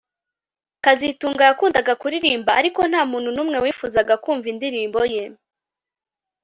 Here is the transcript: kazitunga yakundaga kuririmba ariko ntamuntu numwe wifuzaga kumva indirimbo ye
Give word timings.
kazitunga 0.83 1.43
yakundaga 1.49 1.93
kuririmba 2.01 2.51
ariko 2.59 2.81
ntamuntu 2.91 3.29
numwe 3.35 3.57
wifuzaga 3.63 4.13
kumva 4.23 4.47
indirimbo 4.53 4.99
ye 5.13 5.23